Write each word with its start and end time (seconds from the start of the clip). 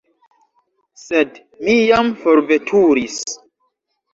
Sed 1.01 1.37
mi 1.67 1.75
jam 1.91 2.11
forveturis. 2.25 3.21